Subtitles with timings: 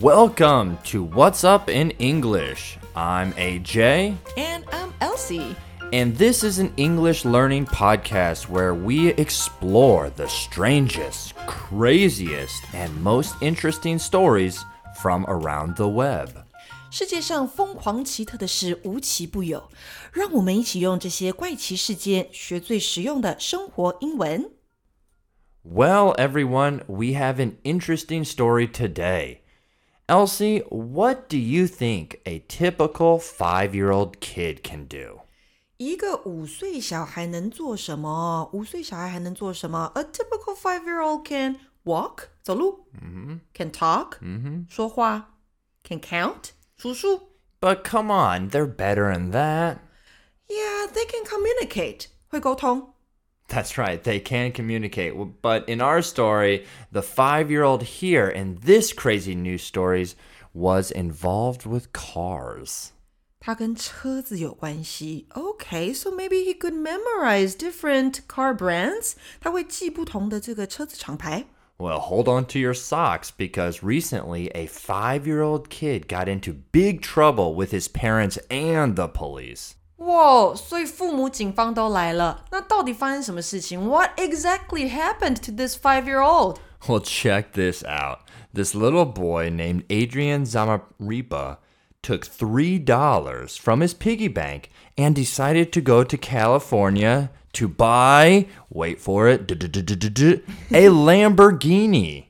[0.00, 2.78] Welcome to What's Up in English.
[2.94, 4.16] I'm AJ.
[4.36, 5.56] And I'm Elsie.
[5.92, 13.34] And this is an English learning podcast where we explore the strangest, craziest, and most
[13.40, 14.64] interesting stories
[15.00, 16.30] from around the web.
[16.90, 19.70] 世界上疯狂奇特的事无奇不有，
[20.12, 24.50] 让我们一起用这些怪奇事件学最实用的生活英文。
[25.62, 29.39] Well, everyone, we have an interesting story today.
[30.10, 35.20] Elsie, what do you think a typical five year old kid can do?
[35.78, 38.48] 一个五岁小孩能做什么？
[38.52, 39.92] 五岁小孩还能做什么？
[39.94, 44.14] A typical five-year-old can walk 走路、mm can talk
[44.70, 45.34] 说话，
[45.86, 47.32] can count 数数。
[47.60, 49.78] But come on, they're better than that.
[50.48, 52.89] Yeah, they can communicate 会沟通。
[53.50, 55.14] That's right, they can communicate.
[55.40, 60.16] But in our story, the five year old here in this crazy news stories
[60.52, 62.92] was involved with cars.
[63.38, 65.28] 它跟车子有关系。
[65.30, 69.12] Okay, so maybe he could memorize different car brands.
[69.38, 71.46] 他会记不同的这个车子厂牌。
[71.78, 76.54] Well, hold on to your socks because recently a five year old kid got into
[76.72, 79.74] big trouble with his parents and the police.
[80.05, 80.55] 哇！
[80.55, 86.57] 所以父母、警方都来了，那到底发生什么事情？What exactly happened to this five-year-old?
[86.87, 88.19] Well, check this out.
[88.53, 91.57] This little boy named Adrian Zamarripa
[92.01, 98.99] took $3 from his piggy bank and decided to go to California to buy, wait
[98.99, 99.55] for it, a
[100.89, 102.25] Lamborghini.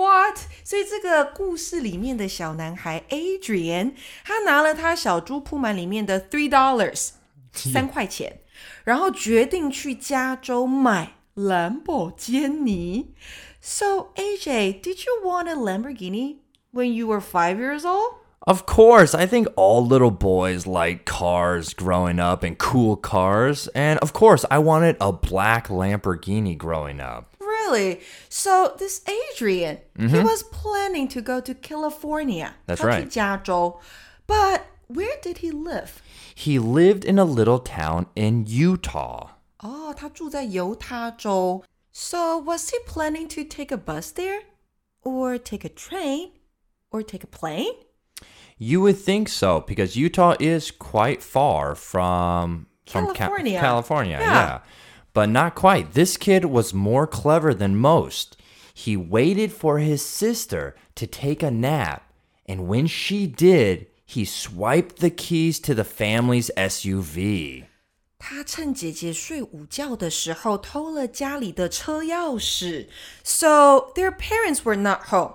[0.00, 0.38] What？
[0.64, 3.92] 所以这个故事里面的小男孩 Adrian，
[4.24, 7.10] 他拿了他小猪铺满里面的 three dollars
[7.52, 8.40] 三块钱，
[8.84, 13.14] 然后决定去加州买兰博基尼。
[13.60, 16.36] So AJ, did you want a Lamborghini
[16.72, 18.14] when you were five years old?
[18.40, 23.68] Of course, I think all little boys like cars growing up and cool cars.
[23.74, 27.29] And of course, I wanted a black Lamborghini growing up.
[27.70, 28.00] Really?
[28.28, 32.54] So this Adrian, he was planning to go to California.
[32.66, 33.08] That's 他去 right.
[33.08, 33.80] 加州。
[34.26, 36.00] But where did he live?
[36.34, 39.30] He lived in a little town in Utah.
[39.60, 41.64] 哦，他住在犹他州。
[41.92, 44.40] So was he planning to take a bus there,
[45.02, 46.32] or take a train,
[46.90, 47.72] or take a plane?
[48.58, 53.60] You would think so because Utah is quite far from from Ca- California.
[53.60, 54.32] California, Yeah.
[54.32, 54.58] yeah.
[55.12, 55.92] But not quite.
[55.92, 58.36] This kid was more clever than most.
[58.74, 62.12] He waited for his sister to take a nap,
[62.44, 67.64] and when she did, he swiped the keys to the family's SUV.
[68.18, 72.86] 他趁姐姐睡午觉的时候偷了家里的车钥匙。
[73.22, 75.34] So their parents were not home.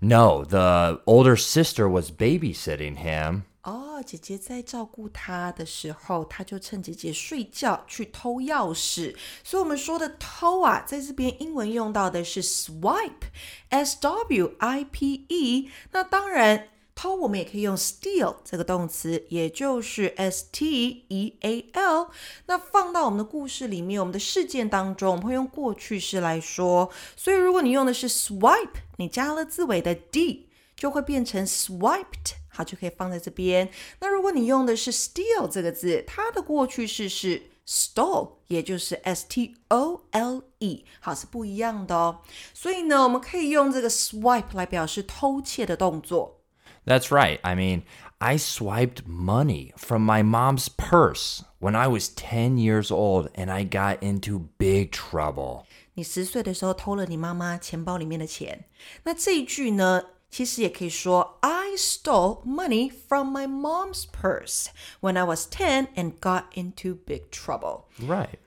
[0.00, 3.42] No, the older sister was babysitting him.
[3.67, 9.13] 哦，姐姐在照顾他的时候，他就趁姐姐睡觉去偷钥匙。
[9.43, 15.69] 所以，我们说的偷啊，在这边英文用到的是 swipe，s w i p e。
[15.91, 22.09] 那当然，偷我们也可以用 steal 这个动词，也就是 s t e a l。
[22.45, 26.89] 那放到我们的故事里面，我们的事件当中，我们会用过去式来说。
[27.17, 32.37] 所以，如果你用的是 swipe，你加了字尾的 d，就会变成 swiped。
[32.56, 33.68] 好，就可以放在这边。
[34.00, 42.20] 那如果你用的是 steal 这个字，它的过去式是 stole，也就是 s t o l e，好是不一样的哦。
[42.52, 46.40] 所以呢，我们可以用这个 swipe 来表示偷窃的动作。
[46.84, 47.38] That's right.
[47.42, 47.82] I mean,
[48.18, 53.64] I swiped money from my mom's purse when I was 10 years old and I
[53.64, 55.62] got into big trouble.
[55.94, 58.64] 你十岁的时候偷了你妈妈钱包里面的钱，
[59.04, 64.66] 那这一句呢， 其实也可以说 I stole money from my mom's purse
[65.00, 67.84] when I was ten and got into big trouble。
[67.98, 68.38] Right.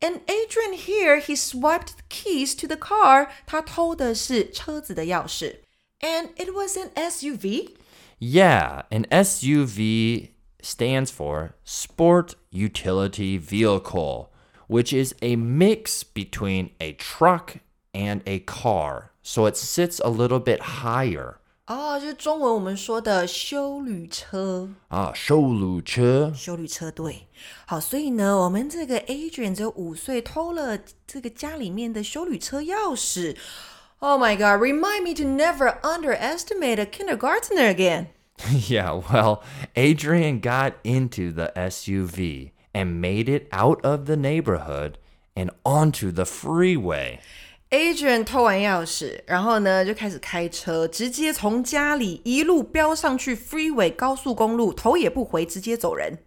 [0.00, 3.28] And Adrian here, he swiped the keys to the car.
[3.46, 5.60] 他偷的是车子的钥匙。
[6.00, 7.76] And it was an SUV.
[8.18, 10.30] Yeah, an SUV
[10.60, 14.30] stands for Sport Utility Vehicle,
[14.66, 17.58] which is a mix between a truck
[17.92, 19.12] and a car.
[19.29, 21.35] so it sits a little bit higher.
[21.67, 27.27] 哦，就是中文我们说的休旅车啊，休旅车，休旅车队。
[27.67, 33.35] 好，所以呢，我们这个 Adrian 只有五岁，偷了这个家里面的休旅车钥匙。
[33.99, 34.59] Oh my god!
[34.59, 38.07] Remind me to never underestimate a kindergartner again.
[38.67, 39.43] yeah, well,
[39.75, 44.97] Adrian got into the SUV and made it out of the neighborhood
[45.35, 47.19] and onto the freeway.
[47.70, 56.18] Adrian 偷完钥匙，然后呢就开始开车，直接从家里一路飙上去 freeway 高速公路，头也不回，直接走人。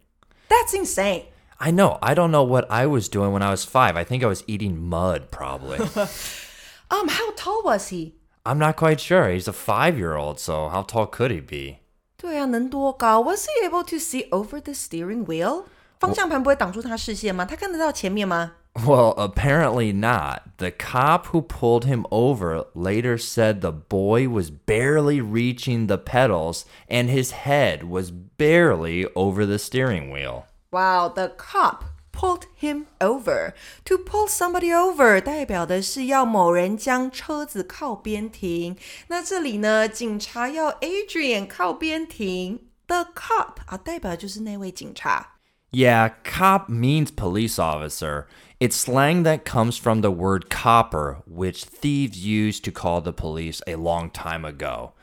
[0.49, 1.23] That's insane.
[1.57, 1.97] I know.
[2.01, 3.95] I don't know what I was doing when I was five.
[3.95, 5.79] I think I was eating mud, probably.
[6.89, 8.13] Um, how tall was he?
[8.43, 9.29] I'm not quite sure.
[9.29, 11.79] He's a five year old, so how tall could he be?
[12.17, 13.21] 对啊，能多高？
[13.21, 15.65] Was he able to see over the steering wheel？
[15.99, 17.45] 方向盘不会挡住他视线吗？
[17.45, 18.53] 他看得到前面吗？
[18.85, 20.57] Well, apparently not.
[20.57, 26.65] The cop who pulled him over later said the boy was barely reaching the pedals
[26.87, 30.45] and his head was barely over the steering wheel.
[30.71, 33.55] Wow, the cop pulled him over.
[33.85, 38.75] To pull somebody over 代表的是要某人将车子靠边停。
[39.07, 42.67] 那这里呢，警察要 Adrian 靠边停。
[42.85, 45.33] The cop 啊，代表就是那位警察。
[45.71, 48.25] Yeah, cop means police officer.
[48.61, 53.61] It's slang that comes from the word copper, which thieves used to call the police
[53.67, 54.93] a long time ago.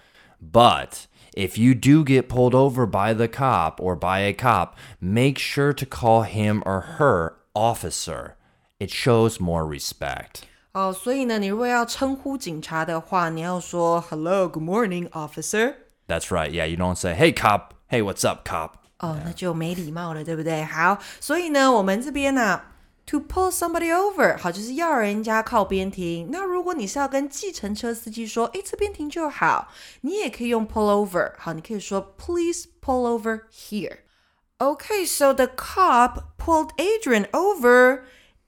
[0.41, 5.39] But if you do get pulled over by the cop or by a cop, make
[5.39, 8.37] sure to call him or her officer.
[8.81, 10.43] It shows more respect.
[10.73, 15.75] 哦，所以呢，你如果要称呼警察的话，你要说 Hello, good morning, officer。
[16.09, 16.51] That's right.
[16.51, 17.75] Yeah, you don't say, hey, cop.
[17.89, 18.73] Hey, what's up, cop?
[18.99, 20.65] 哦，那就没礼貌了，对不对？
[20.65, 22.65] 好，所以呢，我们这边呢、t
[23.13, 26.29] o pull somebody over，好，就是要人家靠边停。
[26.31, 29.69] 那如果你是要跟计程车司机说，诶，这边停就好，
[30.01, 31.33] 你也可以用 pull over。
[31.39, 38.05] 好，你可以说 Please pull over here。Okay, so the cop pulled Adrian over.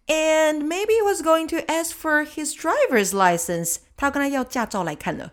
[0.09, 3.79] And maybe he was going to ask for his driver's license.
[3.97, 5.33] 他要跟他要驾照来看了。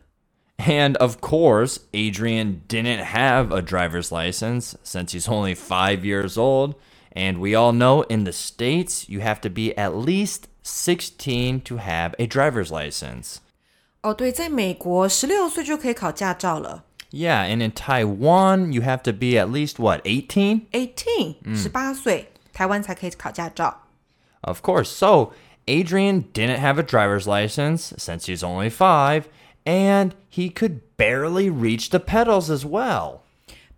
[0.58, 6.74] And of course, Adrian didn't have a driver's license since he's only five years old.
[7.16, 11.78] And we all know in the States, you have to be at least 16 to
[11.78, 13.38] have a driver's license.
[14.02, 16.84] 哦，对，在美国，十六岁就可以考驾照了。
[17.12, 20.62] Yeah, and in Taiwan, you have to be at least what, 18?
[20.72, 23.84] Eighteen，十八岁，台湾才可以考驾照。
[24.42, 24.90] Of course.
[24.90, 25.32] So,
[25.68, 29.26] Adrian didn't have a driver's license since he's only five,
[29.64, 33.20] and he could barely reach the pedals as well.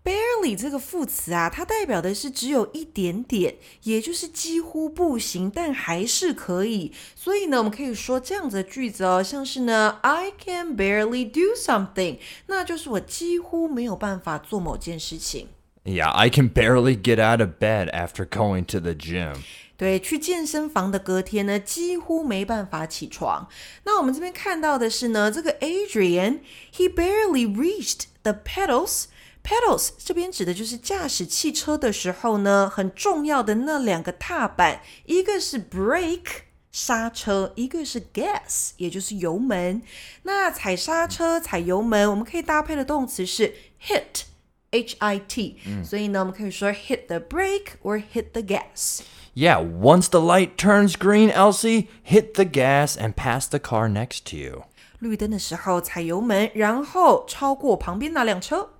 [0.09, 6.91] Barely 这个副词啊，它代表的是只有一点点，也就是几乎不行，但还是可以。
[7.15, 15.47] 所以呢，我们可以说这样子的句子哦，像是呢，I can barely do something，那就是我几乎没有办法做某件事情。
[15.83, 19.37] Yeah, I can barely get out of bed after going to the gym.
[19.75, 23.49] 对，去健身房的隔天呢，几乎没办法起床。
[23.85, 29.05] 那我们这边看到的是呢，这个 Adrian，he barely reached the pedals。
[29.43, 39.81] pedals 这边指的就是驾驶汽车的时候呢，很重要的那两个踏板，一个是 brake 刹车，一个是 gas 也就是油门。
[40.23, 48.99] 那踩刹车、踩油门，我们可以搭配的动词是 hit。H I T，、所以呢，我们可以说 hit the brake or hit the gas。
[49.33, 54.29] Yeah, once the light turns green, Elsie, hit the gas and pass the car next
[54.31, 54.63] to you.
[54.99, 58.71] 绿灯的时候踩油门，然后超过旁边那辆车。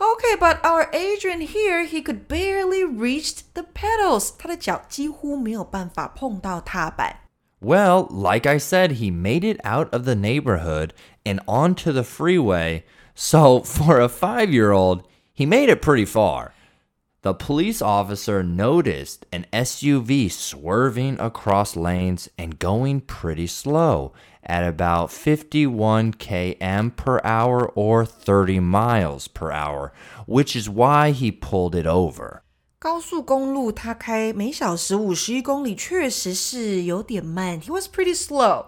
[0.00, 4.32] Okay, but our Adrian here, he could barely reach the pedals.
[4.38, 7.20] 他的脚几乎没有办法碰到踏板。
[7.60, 10.94] Well, like I said, he made it out of the neighborhood
[11.24, 12.84] and onto the freeway.
[13.14, 15.02] So, for a five year old,
[15.34, 16.52] he made it pretty far.
[17.20, 25.10] The police officer noticed an SUV swerving across lanes and going pretty slow at about
[25.10, 29.92] 51 km per hour or 30 miles per hour,
[30.26, 32.42] which is why he pulled it over.
[32.78, 37.60] 高速公路它开每小时五十一公里，确实是有点慢。
[37.60, 38.66] He was pretty slow,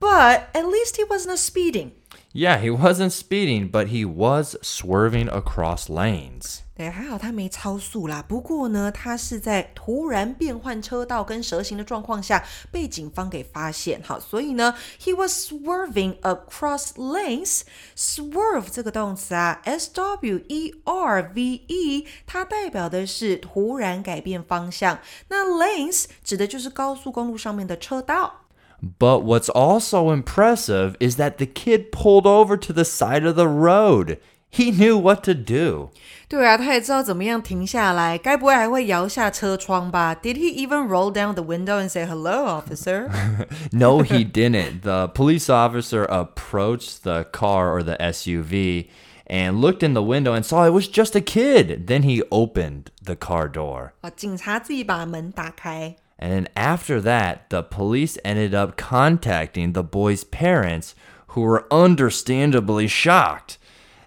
[0.00, 1.90] but at least he wasn't speeding.
[2.32, 6.60] Yeah, he wasn't speeding, but he was swerving across lanes.
[6.76, 8.22] 对，还好他没超速啦。
[8.22, 14.02] 不过呢，他是在突然变换车道跟蛇行的状况下被警方给发现。
[14.04, 24.98] 好，所以呢，he was swerving across lanes。swerve 这个动词啊，s w e r v e，它代表的是突然改变方向。
[25.28, 28.39] 那 lanes 指的就是高速公路上面的车道。
[28.80, 33.48] But what's also impressive is that the kid pulled over to the side of the
[33.48, 34.18] road.
[34.48, 35.90] He knew what to do.
[36.28, 40.14] 对啊，他也知道怎么样停下来，该不会还会摇下车窗吧？
[40.14, 43.10] Did he even roll down the window and say hello, officer?
[43.72, 44.82] No, he didn't.
[44.82, 48.86] The police officer approached the car or the SUV
[49.26, 51.86] and looked in the window and saw it was just a kid.
[51.86, 53.92] Then he opened the car door.
[54.00, 55.96] 啊，警察自己把门打开。
[56.20, 60.94] And then after that, the police ended up contacting the boy's parents,
[61.28, 63.58] who were understandably shocked.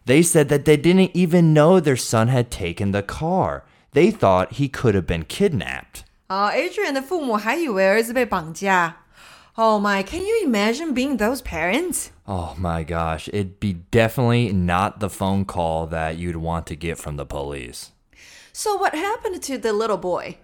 [0.05, 3.63] They said that they didn't even know their son had taken the car.
[3.93, 6.03] They thought he could have been kidnapped.
[6.27, 8.97] 啊、a d r i a n 的父母还以为儿子被绑架。
[9.55, 12.09] Oh my, can you imagine being those parents?
[12.25, 16.97] Oh my gosh, it'd be definitely not the phone call that you'd want to get
[16.97, 17.89] from the police.
[18.51, 20.37] So what happened to the little boy?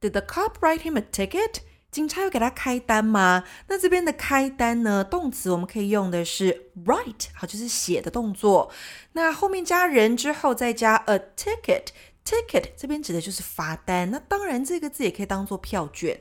[0.00, 1.62] Did the cop write him a ticket?
[1.90, 3.44] 警察有给他开单吗？
[3.68, 8.72] 那这边的开单呢，动词我们可以用的是 write，好，就是写的动作。
[9.12, 16.18] 那后面加人之后再加 a ticket。ticket 这边指的就是罚单，那当然这个字也可以当做票券。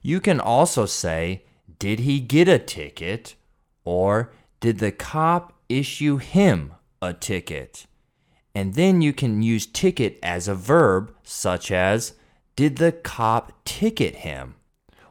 [0.00, 1.42] You can also say,
[1.82, 3.34] Did he get a ticket?
[3.84, 7.86] Or did the cop issue him a ticket?
[8.54, 12.12] And then you can use ticket as a verb, such as,
[12.56, 14.54] Did the cop ticket him?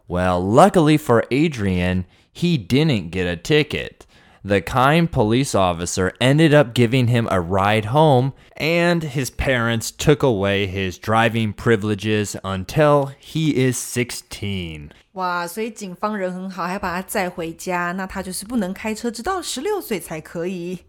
[0.08, 4.06] Well, luckily for Adrian, he didn't get a ticket.
[4.44, 10.24] The kind police officer ended up giving him a ride home, and his parents took
[10.24, 14.90] away his driving privileges until he is 16.
[15.14, 17.92] 哇，所以警方人很好，还把他载回家。
[17.92, 20.80] 那他就是不能开车，直到十六岁才可以。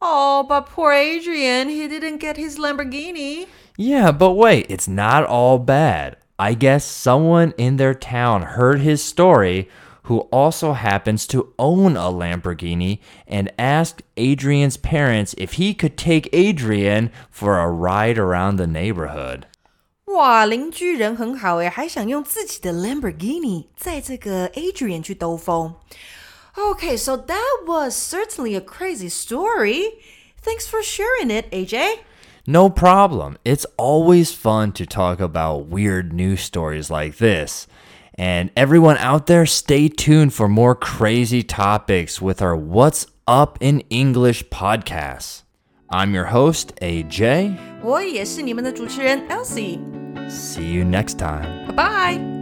[0.00, 3.46] Oh, but poor Adrian, he didn't get his Lamborghini.
[3.76, 6.16] Yeah, but wait, it's not all bad.
[6.38, 9.68] I guess someone in their town heard his story
[10.04, 16.28] who also happens to own a Lamborghini and asked Adrian's parents if he could take
[16.34, 19.46] Adrian for a ride around the neighborhood.
[20.06, 25.74] 哇，邻居人很好诶，还想用自己的 Lamborghini 载这个 Adrian 去兜风。
[26.56, 29.98] Okay, so that was certainly a crazy story.
[30.40, 31.98] Thanks for sharing it, AJ.
[32.46, 33.38] No problem.
[33.44, 37.66] It's always fun to talk about weird news stories like this.
[38.16, 43.80] And everyone out there, stay tuned for more crazy topics with our What's Up in
[43.90, 45.42] English podcast.
[45.90, 47.56] I'm your host, AJ.
[47.82, 49.78] 我也是你们的主持人 Elsie，
[50.28, 51.66] See you next time.
[51.68, 52.37] 拜拜。